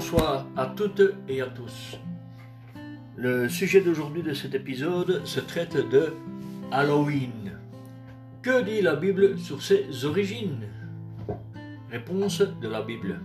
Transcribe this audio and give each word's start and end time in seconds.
bonsoir 0.00 0.46
à 0.56 0.64
toutes 0.64 1.02
et 1.28 1.42
à 1.42 1.46
tous. 1.46 1.98
Le 3.18 3.50
sujet 3.50 3.82
d'aujourd'hui 3.82 4.22
de 4.22 4.32
cet 4.32 4.54
épisode 4.54 5.26
se 5.26 5.40
traite 5.40 5.76
de 5.90 6.14
Halloween. 6.72 7.52
Que 8.40 8.62
dit 8.62 8.80
la 8.80 8.96
Bible 8.96 9.36
sur 9.38 9.60
ses 9.60 10.06
origines? 10.06 10.64
Réponse 11.90 12.40
de 12.40 12.66
la 12.66 12.80
Bible. 12.80 13.20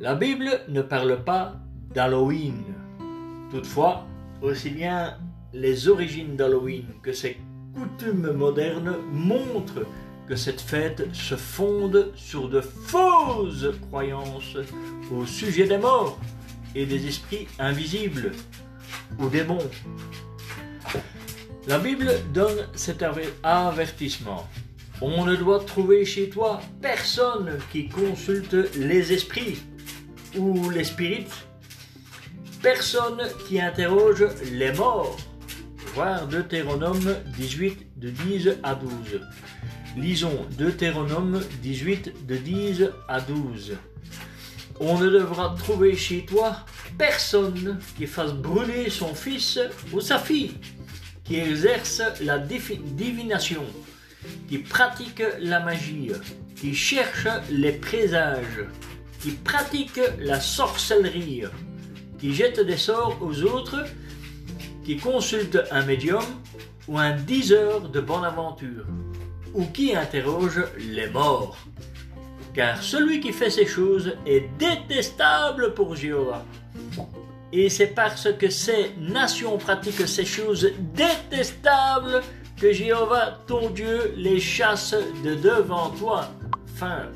La 0.00 0.16
Bible 0.16 0.50
ne 0.68 0.82
parle 0.82 1.22
pas 1.22 1.54
d'Halloween. 1.94 2.64
Toutefois, 3.48 4.04
aussi 4.40 4.70
bien 4.70 5.16
les 5.52 5.86
origines 5.86 6.34
d'Halloween 6.34 6.86
que 7.04 7.12
ses 7.12 7.36
coutumes 7.72 8.32
modernes 8.32 8.96
montrent 9.12 9.86
cette 10.36 10.60
fête 10.60 11.14
se 11.14 11.36
fonde 11.36 12.12
sur 12.16 12.48
de 12.48 12.60
fausses 12.60 13.66
croyances 13.88 14.56
au 15.10 15.26
sujet 15.26 15.66
des 15.66 15.78
morts 15.78 16.18
et 16.74 16.86
des 16.86 17.06
esprits 17.06 17.48
invisibles 17.58 18.32
ou 19.18 19.28
démons. 19.28 19.70
La 21.68 21.78
Bible 21.78 22.10
donne 22.32 22.66
cet 22.74 23.04
avertissement. 23.42 24.48
On 25.00 25.24
ne 25.24 25.36
doit 25.36 25.64
trouver 25.64 26.04
chez 26.04 26.28
toi 26.28 26.60
personne 26.80 27.58
qui 27.70 27.88
consulte 27.88 28.56
les 28.76 29.12
esprits 29.12 29.58
ou 30.36 30.70
les 30.70 30.84
spirites, 30.84 31.46
personne 32.62 33.22
qui 33.46 33.60
interroge 33.60 34.24
les 34.52 34.72
morts. 34.72 35.16
Voir 35.94 36.26
Deutéronome 36.26 37.16
18 37.36 37.98
de 37.98 38.10
10 38.10 38.50
à 38.62 38.74
12. 38.74 38.90
Lisons 39.96 40.46
Deutéronome 40.56 41.42
18 41.60 42.26
de 42.26 42.36
10 42.36 42.84
à 43.08 43.20
12. 43.20 43.76
On 44.80 44.98
ne 44.98 45.10
devra 45.10 45.54
trouver 45.58 45.94
chez 45.96 46.24
toi 46.24 46.56
personne 46.96 47.78
qui 47.98 48.06
fasse 48.06 48.32
brûler 48.32 48.88
son 48.88 49.14
fils 49.14 49.60
ou 49.92 50.00
sa 50.00 50.18
fille, 50.18 50.54
qui 51.24 51.36
exerce 51.36 52.00
la 52.22 52.38
divination, 52.38 53.64
qui 54.48 54.58
pratique 54.58 55.22
la 55.40 55.60
magie, 55.60 56.10
qui 56.56 56.74
cherche 56.74 57.28
les 57.50 57.72
présages, 57.72 58.64
qui 59.20 59.32
pratique 59.32 60.00
la 60.18 60.40
sorcellerie, 60.40 61.44
qui 62.18 62.34
jette 62.34 62.60
des 62.60 62.78
sorts 62.78 63.18
aux 63.20 63.42
autres, 63.42 63.84
qui 64.86 64.96
consulte 64.96 65.58
un 65.70 65.84
médium 65.84 66.24
ou 66.88 66.98
un 66.98 67.12
diseur 67.12 67.90
de 67.90 68.00
bonne 68.00 68.24
aventure 68.24 68.86
ou 69.54 69.64
qui 69.66 69.94
interroge 69.94 70.62
les 70.78 71.08
morts. 71.08 71.56
Car 72.54 72.82
celui 72.82 73.20
qui 73.20 73.32
fait 73.32 73.50
ces 73.50 73.66
choses 73.66 74.14
est 74.26 74.48
détestable 74.58 75.74
pour 75.74 75.96
Jéhovah. 75.96 76.44
Et 77.52 77.68
c'est 77.68 77.88
parce 77.88 78.32
que 78.32 78.48
ces 78.48 78.92
nations 78.98 79.58
pratiquent 79.58 80.08
ces 80.08 80.24
choses 80.24 80.70
détestables 80.94 82.22
que 82.58 82.72
Jéhovah, 82.72 83.38
ton 83.46 83.70
Dieu, 83.70 84.14
les 84.16 84.40
chasse 84.40 84.94
de 85.24 85.34
devant 85.34 85.90
toi. 85.90 86.28
Fin. 86.76 87.08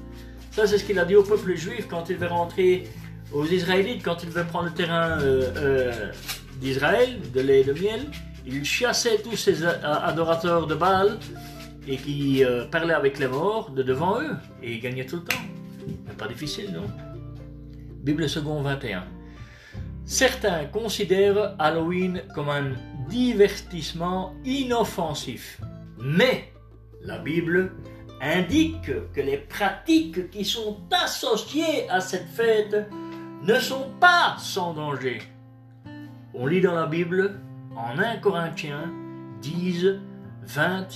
Ça, 0.51 0.67
c'est 0.67 0.79
ce 0.79 0.85
qu'il 0.85 0.99
a 0.99 1.05
dit 1.05 1.17
au 1.17 1.23
peuple 1.23 1.55
juif 1.55 1.87
quand 1.89 2.09
il 2.11 2.17
veut 2.17 2.27
rentrer 2.27 2.89
aux 3.33 3.47
Israélites, 3.47 4.03
quand 4.03 4.23
il 4.23 4.31
veut 4.31 4.45
prendre 4.45 4.67
le 4.67 4.73
terrain 4.73 5.21
euh, 5.21 5.53
euh, 5.57 6.13
d'Israël, 6.61 7.19
de 7.35 7.41
lait 7.41 7.61
et 7.61 7.65
de 7.65 7.73
miel. 7.73 8.07
Il 8.47 8.65
chassait 8.65 9.19
tous 9.19 9.37
ces 9.37 9.65
adorateurs 9.65 10.67
de 10.67 10.75
Baal 10.75 11.19
et 11.87 11.97
qui 11.97 12.45
euh, 12.45 12.67
parlait 12.67 12.95
avec 12.95 13.19
les 13.19 13.29
morts 13.29 13.71
de 13.71 13.83
devant 13.83 14.21
eux 14.21 14.37
et 14.63 14.75
il 14.75 14.81
gagnait 14.81 15.07
tout 15.07 15.17
le 15.17 15.25
temps. 15.25 15.37
Pas 16.19 16.29
difficile, 16.29 16.73
non? 16.73 16.87
Bible 18.03 18.29
second 18.29 18.63
21. 18.63 19.05
Certains 20.05 20.67
considèrent 20.67 21.57
Halloween 21.59 22.23
comme 22.35 22.49
un 22.49 22.73
divertissement 23.09 24.35
inoffensif, 24.45 25.61
mais 25.99 26.53
la 27.03 27.19
Bible 27.19 27.73
indique 28.21 28.91
que 29.13 29.21
les 29.21 29.39
pratiques 29.39 30.31
qui 30.31 30.45
sont 30.45 30.79
associées 30.91 31.89
à 31.91 32.01
cette 32.01 32.29
fête 32.29 32.89
ne 33.43 33.55
sont 33.57 33.91
pas 34.01 34.37
sans 34.39 34.75
danger. 34.75 35.21
On 36.35 36.47
lit 36.47 36.61
dans 36.61 36.75
la 36.75 36.87
Bible 36.87 37.41
en 37.77 37.99
1 37.99 38.19
Corinthiens 38.19 38.93
10, 39.43 39.87
20 40.43 40.87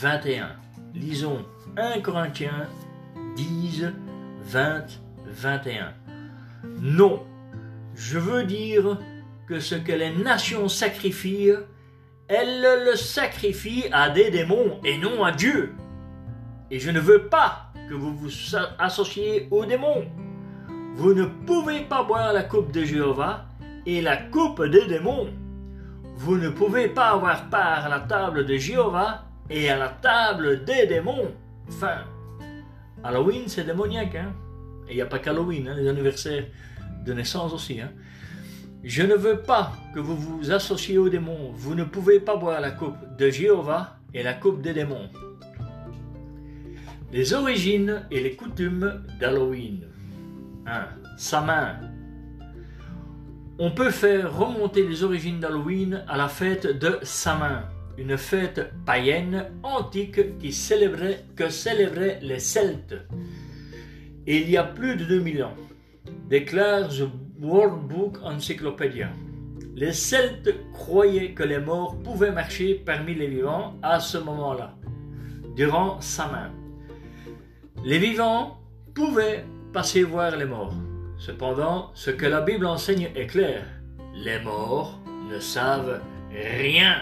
21. 0.00 0.48
Lisons 0.94 1.46
1 1.78 2.00
Corinthiens 2.00 2.68
10, 3.36 3.86
20, 4.42 4.84
21. 5.24 5.94
Non, 6.82 7.22
je 7.94 8.18
veux 8.18 8.44
dire 8.44 8.98
que 9.48 9.58
ce 9.58 9.74
que 9.74 9.92
les 9.92 10.14
nations 10.14 10.68
sacrifient, 10.68 11.54
elles 12.28 12.84
le 12.84 12.94
sacrifient 12.94 13.86
à 13.90 14.10
des 14.10 14.30
démons 14.30 14.80
et 14.84 14.98
non 14.98 15.24
à 15.24 15.32
Dieu. 15.32 15.74
Et 16.70 16.78
je 16.78 16.90
ne 16.90 17.00
veux 17.00 17.28
pas 17.28 17.72
que 17.88 17.94
vous 17.94 18.14
vous 18.14 18.30
associez 18.78 19.48
aux 19.50 19.64
démons. 19.64 20.04
Vous 20.94 21.14
ne 21.14 21.24
pouvez 21.24 21.80
pas 21.80 22.02
boire 22.02 22.34
la 22.34 22.42
coupe 22.42 22.70
de 22.70 22.84
Jéhovah 22.84 23.46
et 23.86 24.02
la 24.02 24.18
coupe 24.18 24.62
des 24.62 24.86
démons. 24.86 25.30
Vous 26.16 26.36
ne 26.36 26.50
pouvez 26.50 26.88
pas 26.88 27.12
avoir 27.12 27.48
part 27.48 27.86
à 27.86 27.88
la 27.88 28.00
table 28.00 28.44
de 28.44 28.56
Jéhovah 28.58 29.25
et 29.50 29.70
à 29.70 29.76
la 29.76 29.88
table 29.88 30.64
des 30.64 30.86
démons. 30.86 31.32
Enfin, 31.68 31.98
Halloween, 33.02 33.44
c'est 33.46 33.64
démoniaque. 33.64 34.16
Hein? 34.16 34.32
Et 34.88 34.92
il 34.92 34.96
n'y 34.96 35.02
a 35.02 35.06
pas 35.06 35.18
qu'Halloween, 35.18 35.68
hein, 35.68 35.74
les 35.76 35.88
anniversaires 35.88 36.44
de 37.04 37.12
naissance 37.12 37.52
aussi. 37.52 37.80
Hein? 37.80 37.90
Je 38.82 39.02
ne 39.02 39.14
veux 39.14 39.40
pas 39.40 39.72
que 39.94 40.00
vous 40.00 40.16
vous 40.16 40.52
associez 40.52 40.98
aux 40.98 41.08
démons. 41.08 41.52
Vous 41.54 41.74
ne 41.74 41.84
pouvez 41.84 42.20
pas 42.20 42.36
boire 42.36 42.60
la 42.60 42.70
coupe 42.70 43.16
de 43.18 43.30
Jéhovah 43.30 43.98
et 44.14 44.22
la 44.22 44.34
coupe 44.34 44.62
des 44.62 44.72
démons. 44.72 45.10
Les 47.12 47.32
origines 47.32 48.02
et 48.10 48.20
les 48.20 48.34
coutumes 48.34 49.04
d'Halloween. 49.20 49.86
1. 50.66 50.86
Sa 51.16 51.40
main. 51.40 51.76
On 53.58 53.70
peut 53.70 53.90
faire 53.90 54.36
remonter 54.36 54.86
les 54.86 55.02
origines 55.02 55.40
d'Halloween 55.40 56.04
à 56.08 56.16
la 56.16 56.28
fête 56.28 56.66
de 56.66 56.98
Samin 57.02 57.62
une 57.98 58.16
fête 58.16 58.72
païenne 58.84 59.46
antique 59.62 60.38
qui 60.38 60.52
célébrait, 60.52 61.24
que 61.34 61.48
célébraient 61.48 62.18
les 62.22 62.38
Celtes. 62.38 62.96
il 64.26 64.50
y 64.50 64.56
a 64.56 64.64
plus 64.64 64.96
de 64.96 65.04
2000 65.04 65.44
ans, 65.44 65.54
déclare 66.28 66.88
The 66.88 67.08
World 67.40 67.88
Book 67.88 68.18
Encyclopedia. 68.22 69.10
Les 69.74 69.92
Celtes 69.92 70.54
croyaient 70.72 71.32
que 71.32 71.42
les 71.42 71.58
morts 71.58 71.98
pouvaient 72.02 72.32
marcher 72.32 72.74
parmi 72.74 73.14
les 73.14 73.28
vivants 73.28 73.74
à 73.82 74.00
ce 74.00 74.18
moment-là, 74.18 74.74
durant 75.54 76.00
sa 76.00 76.26
main. 76.28 76.50
Les 77.84 77.98
vivants 77.98 78.58
pouvaient 78.94 79.44
passer 79.72 80.02
voir 80.02 80.36
les 80.36 80.46
morts. 80.46 80.74
Cependant, 81.18 81.90
ce 81.94 82.10
que 82.10 82.26
la 82.26 82.40
Bible 82.40 82.66
enseigne 82.66 83.10
est 83.14 83.26
clair. 83.26 83.64
Les 84.14 84.38
morts 84.40 84.98
ne 85.30 85.38
savent 85.38 86.00
rien 86.30 86.96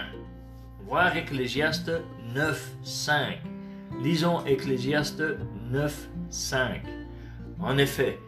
voir 0.87 1.17
Ecclésiaste 1.17 1.91
9, 2.33 2.75
5. 2.83 3.41
Lisons 4.03 4.45
Ecclésiaste 4.45 5.23
9, 5.71 6.09
5. 6.29 6.83
En 7.59 7.77
effet, 7.77 8.19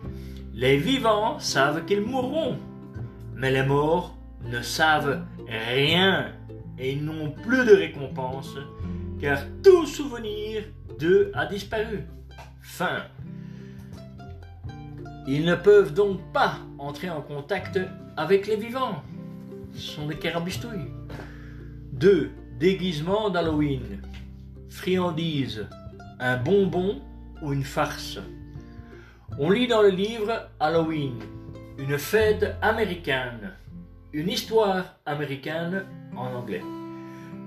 les 0.53 0.77
vivants 0.77 1.37
savent 1.39 1.85
qu'ils 1.85 2.01
mourront, 2.01 2.57
mais 3.35 3.51
les 3.51 3.63
morts 3.63 4.17
ne 4.43 4.61
savent 4.61 5.23
rien 5.47 6.33
et 6.79 6.95
n'ont 6.95 7.31
plus 7.31 7.65
de 7.65 7.75
récompense, 7.75 8.55
car 9.19 9.39
tout 9.63 9.85
souvenir 9.85 10.63
d'eux 10.99 11.31
a 11.33 11.45
disparu. 11.45 12.05
Fin. 12.61 13.03
Ils 15.27 15.45
ne 15.45 15.55
peuvent 15.55 15.93
donc 15.93 16.19
pas 16.33 16.55
entrer 16.79 17.09
en 17.09 17.21
contact 17.21 17.79
avec 18.15 18.47
les 18.47 18.55
vivants. 18.55 19.03
Ce 19.73 19.93
sont 19.93 20.07
des 20.07 20.15
carabistouilles. 20.15 20.91
2 21.93 22.31
déguisement 22.59 23.29
d'Halloween, 23.29 24.01
friandise, 24.69 25.67
un 26.19 26.37
bonbon 26.37 27.01
ou 27.41 27.53
une 27.53 27.63
farce. 27.63 28.19
On 29.37 29.51
lit 29.51 29.67
dans 29.67 29.83
le 29.83 29.89
livre 29.89 30.49
Halloween, 30.59 31.19
une 31.77 31.99
fête 31.99 32.55
américaine, 32.63 33.53
une 34.11 34.29
histoire 34.29 34.97
américaine 35.05 35.85
en 36.15 36.33
anglais, 36.33 36.63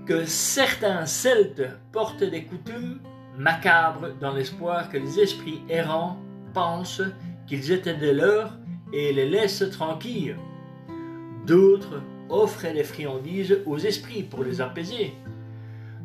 que 0.07 0.25
certains 0.25 1.07
Celtes 1.07 1.69
portent 1.91 2.23
des 2.23 2.45
coutumes 2.45 3.01
macabres 3.37 4.15
dans 4.21 4.33
l'espoir 4.33 4.89
que 4.91 4.99
les 4.99 5.19
esprits 5.19 5.63
errants 5.69 6.19
pensent 6.55 7.03
qu'ils 7.49 7.73
étaient 7.73 7.97
des 7.97 8.15
leurs 8.15 8.57
et 8.93 9.13
les 9.13 9.29
laissent 9.29 9.69
tranquilles. 9.71 10.37
D'autres 11.47 12.01
offrait 12.31 12.73
des 12.73 12.85
friandises 12.85 13.59
aux 13.67 13.79
esprits 13.79 14.23
pour 14.23 14.45
les 14.45 14.61
apaiser. 14.61 15.13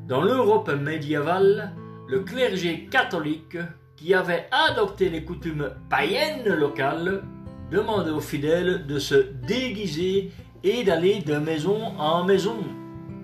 Dans 0.08 0.22
l'Europe 0.22 0.72
médiévale, 0.72 1.72
le 2.08 2.20
clergé 2.20 2.88
catholique, 2.92 3.58
qui 3.96 4.14
avait 4.14 4.48
adopté 4.52 5.10
les 5.10 5.24
coutumes 5.24 5.70
païennes 5.90 6.54
locales, 6.54 7.24
demandait 7.72 8.12
aux 8.12 8.20
fidèles 8.20 8.86
de 8.86 9.00
se 9.00 9.16
déguiser 9.16 10.32
et 10.64 10.84
d'aller 10.84 11.22
de 11.22 11.38
maison 11.38 11.98
en 11.98 12.24
maison, 12.26 12.58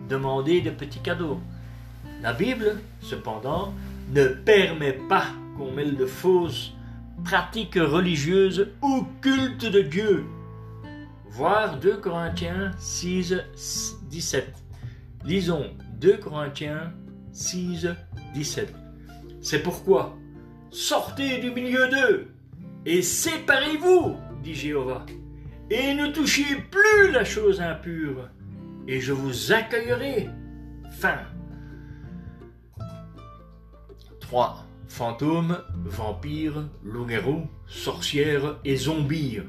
demander 0.09 0.62
de 0.62 0.69
petits 0.69 1.00
cadeaux. 1.00 1.39
La 2.21 2.33
Bible, 2.33 2.80
cependant, 3.01 3.74
ne 4.13 4.27
permet 4.27 4.94
pas 4.94 5.25
qu'on 5.57 5.71
mêle 5.71 5.95
de 5.95 6.06
fausses 6.06 6.74
pratiques 7.24 7.80
religieuses 7.80 8.69
au 8.81 9.04
culte 9.21 9.65
de 9.65 9.81
Dieu. 9.81 10.25
Voir 11.31 11.80
2 11.80 11.98
Corinthiens 11.98 12.72
6, 12.78 13.36
17. 14.10 14.54
Lisons 15.24 15.72
2 16.00 16.18
Corinthiens 16.18 16.92
6, 17.31 17.88
17. 18.33 18.74
C'est 19.39 19.63
pourquoi, 19.63 20.18
sortez 20.72 21.39
du 21.39 21.51
milieu 21.51 21.88
d'eux 21.88 22.28
et 22.86 23.01
séparez-vous, 23.01 24.18
dit 24.44 24.56
Jéhovah, 24.56 25.06
et 25.69 25.94
ne 25.94 26.07
touchez 26.07 26.57
plus 26.69 27.12
la 27.13 27.24
chose 27.24 27.62
impure, 27.62 28.28
et 28.88 29.00
je 29.00 29.13
vous 29.13 29.54
accueillerai. 29.54 30.30
Fin. 31.00 31.19
3. 34.19 34.66
Fantômes, 34.89 35.60
vampires, 35.86 36.68
loups-garous, 36.83 37.48
sorcières 37.68 38.57
et 38.66 38.75
zombies. 38.75 39.39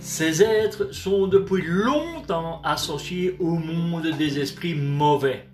Ces 0.00 0.42
êtres 0.42 0.94
sont 0.94 1.26
depuis 1.26 1.62
longtemps 1.62 2.60
associés 2.62 3.36
au 3.40 3.50
monde 3.50 4.06
des 4.18 4.38
esprits 4.38 4.74
mauvais. 4.74 5.48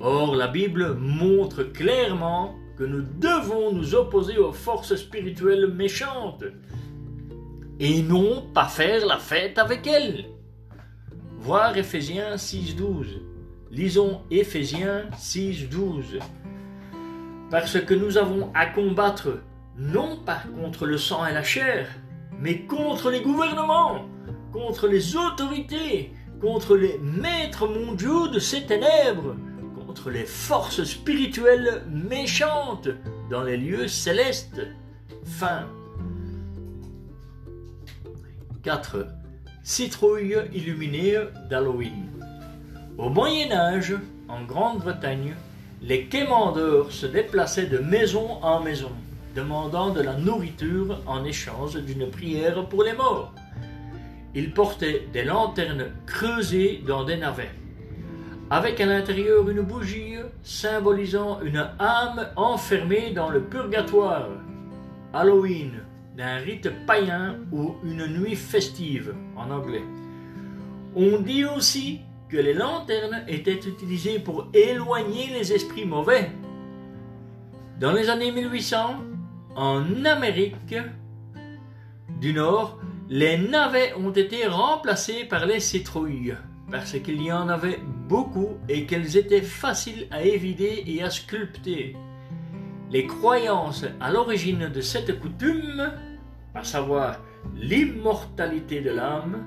Or, 0.00 0.36
la 0.36 0.48
Bible 0.48 0.94
montre 0.94 1.64
clairement 1.64 2.54
que 2.76 2.84
nous 2.84 3.02
devons 3.02 3.72
nous 3.72 3.94
opposer 3.94 4.38
aux 4.38 4.52
forces 4.52 4.96
spirituelles 4.96 5.68
méchantes 5.68 6.44
et 7.80 8.02
non 8.02 8.42
pas 8.52 8.66
faire 8.66 9.06
la 9.06 9.18
fête 9.18 9.58
avec 9.58 9.86
elles. 9.86 10.26
Voir 11.38 11.76
Éphésiens 11.76 12.36
6.12. 12.36 13.06
Lisons 13.70 14.20
Éphésiens 14.30 15.06
6.12. 15.16 16.20
Parce 17.50 17.80
que 17.80 17.94
nous 17.94 18.18
avons 18.18 18.50
à 18.54 18.66
combattre 18.66 19.40
non 19.76 20.16
pas 20.24 20.42
contre 20.60 20.86
le 20.86 20.98
sang 20.98 21.26
et 21.26 21.32
la 21.32 21.42
chair, 21.42 21.88
mais 22.40 22.60
contre 22.60 23.10
les 23.10 23.20
gouvernements, 23.20 24.06
contre 24.52 24.86
les 24.86 25.16
autorités, 25.16 26.12
contre 26.40 26.76
les 26.76 26.98
maîtres 26.98 27.66
mondiaux 27.66 28.28
de 28.28 28.38
ces 28.38 28.66
ténèbres, 28.66 29.36
contre 29.74 30.10
les 30.10 30.24
forces 30.24 30.84
spirituelles 30.84 31.82
méchantes 31.88 32.88
dans 33.30 33.42
les 33.42 33.56
lieux 33.56 33.88
célestes. 33.88 34.60
Fin. 35.24 35.66
4. 38.62 39.06
Citrouille 39.62 40.36
illuminée 40.52 41.18
d'Halloween. 41.48 42.10
Au 42.98 43.08
Moyen 43.08 43.52
Âge, 43.52 43.94
en 44.28 44.44
Grande-Bretagne, 44.44 45.34
les 45.82 46.06
quémandeurs 46.06 46.92
se 46.92 47.06
déplaçaient 47.06 47.66
de 47.66 47.78
maison 47.78 48.42
en 48.42 48.60
maison 48.60 48.92
demandant 49.34 49.90
de 49.90 50.00
la 50.00 50.14
nourriture 50.14 51.00
en 51.06 51.24
échange 51.24 51.76
d'une 51.76 52.08
prière 52.08 52.66
pour 52.68 52.84
les 52.84 52.92
morts. 52.92 53.32
Ils 54.34 54.52
portaient 54.52 55.06
des 55.12 55.24
lanternes 55.24 55.92
creusées 56.06 56.82
dans 56.86 57.04
des 57.04 57.16
navets, 57.16 57.52
avec 58.50 58.80
à 58.80 58.86
l'intérieur 58.86 59.48
une 59.48 59.62
bougie 59.62 60.16
symbolisant 60.42 61.40
une 61.42 61.68
âme 61.78 62.28
enfermée 62.36 63.10
dans 63.10 63.30
le 63.30 63.42
purgatoire. 63.42 64.28
Halloween, 65.12 65.82
d'un 66.16 66.36
rite 66.36 66.70
païen 66.86 67.36
ou 67.52 67.74
une 67.84 68.06
nuit 68.06 68.36
festive 68.36 69.14
en 69.36 69.50
anglais. 69.50 69.84
On 70.96 71.20
dit 71.20 71.44
aussi 71.44 72.00
que 72.28 72.36
les 72.36 72.54
lanternes 72.54 73.24
étaient 73.28 73.52
utilisées 73.52 74.18
pour 74.18 74.48
éloigner 74.52 75.28
les 75.32 75.52
esprits 75.52 75.86
mauvais. 75.86 76.30
Dans 77.80 77.92
les 77.92 78.08
années 78.10 78.30
1800, 78.30 78.96
en 79.56 80.04
Amérique 80.04 80.74
du 82.20 82.32
Nord, 82.32 82.78
les 83.08 83.36
navets 83.36 83.94
ont 83.94 84.10
été 84.10 84.46
remplacés 84.46 85.24
par 85.24 85.46
les 85.46 85.60
citrouilles 85.60 86.34
parce 86.70 86.98
qu'il 86.98 87.22
y 87.22 87.30
en 87.30 87.48
avait 87.48 87.80
beaucoup 88.08 88.56
et 88.68 88.86
qu'elles 88.86 89.16
étaient 89.16 89.42
faciles 89.42 90.08
à 90.10 90.22
évider 90.22 90.82
et 90.86 91.02
à 91.02 91.10
sculpter. 91.10 91.96
Les 92.90 93.06
croyances 93.06 93.84
à 94.00 94.10
l'origine 94.10 94.68
de 94.68 94.80
cette 94.80 95.20
coutume, 95.20 95.92
à 96.54 96.64
savoir 96.64 97.20
l'immortalité 97.54 98.80
de 98.80 98.90
l'âme, 98.90 99.44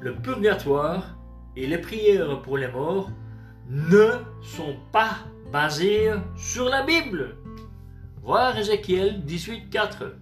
le 0.00 0.16
purgatoire 0.16 1.16
et 1.56 1.66
les 1.66 1.78
prières 1.78 2.42
pour 2.42 2.58
les 2.58 2.68
morts, 2.68 3.10
ne 3.68 4.10
sont 4.42 4.76
pas 4.90 5.18
basées 5.52 6.10
sur 6.36 6.68
la 6.68 6.82
Bible. 6.82 7.36
Voir 8.22 8.56
Ézéchiel 8.56 9.20
18.4. 9.26 10.12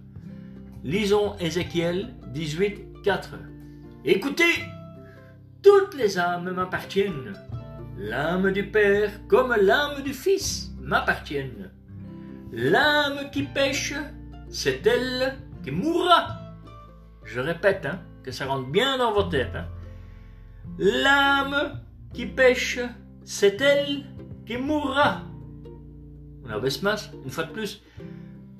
Lisons 0.83 1.37
Ézéchiel 1.39 2.15
18.4. 2.33 3.27
Écoutez, 4.03 4.65
toutes 5.61 5.93
les 5.93 6.17
âmes 6.17 6.49
m'appartiennent. 6.49 7.33
L'âme 7.99 8.51
du 8.51 8.65
Père 8.65 9.11
comme 9.27 9.55
l'âme 9.55 10.01
du 10.01 10.15
Fils 10.15 10.71
m'appartiennent. 10.81 11.69
L'âme 12.51 13.29
qui 13.31 13.43
pêche, 13.43 13.93
c'est 14.49 14.87
elle 14.87 15.37
qui 15.63 15.69
mourra. 15.69 16.39
Je 17.23 17.39
répète, 17.39 17.85
hein, 17.85 17.99
que 18.23 18.31
ça 18.31 18.47
rentre 18.47 18.67
bien 18.67 18.97
dans 18.97 19.13
vos 19.13 19.29
têtes. 19.29 19.55
Hein. 19.55 19.67
L'âme 20.79 21.79
qui 22.15 22.25
pêche, 22.25 22.79
c'est 23.23 23.61
elle 23.61 24.05
qui 24.47 24.57
mourra. 24.57 25.21
Abaisse 26.51 26.81
masse, 26.81 27.11
une 27.23 27.31
fois 27.31 27.45
de 27.45 27.51
plus. 27.51 27.81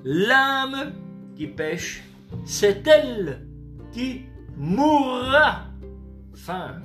L'âme 0.04 0.94
qui 1.36 1.48
pêche, 1.48 2.04
c'est 2.46 2.88
elle 2.88 3.46
qui 3.92 4.24
mourra. 4.58 5.66
Fin. 6.34 6.76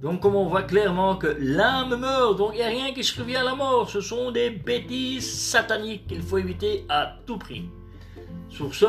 Donc, 0.00 0.20
comme 0.20 0.36
on 0.36 0.46
voit 0.46 0.62
clairement 0.62 1.16
que 1.16 1.36
l'âme 1.40 1.96
meurt, 1.96 2.38
donc 2.38 2.50
il 2.54 2.58
n'y 2.58 2.62
a 2.62 2.68
rien 2.68 2.92
qui 2.92 3.02
se 3.02 3.18
revient 3.20 3.36
à 3.36 3.42
la 3.42 3.54
mort. 3.54 3.90
Ce 3.90 4.00
sont 4.00 4.30
des 4.30 4.50
bêtises 4.50 5.28
sataniques 5.28 6.06
qu'il 6.06 6.22
faut 6.22 6.38
éviter 6.38 6.84
à 6.88 7.16
tout 7.26 7.36
prix. 7.36 7.68
Sur 8.48 8.74
ce, 8.74 8.86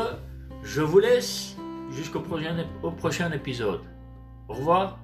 je 0.62 0.82
vous 0.82 1.00
laisse 1.00 1.56
jusqu'au 1.90 2.20
prochain, 2.20 2.56
au 2.82 2.92
prochain 2.92 3.30
épisode. 3.32 3.80
Au 4.48 4.54
revoir. 4.54 4.98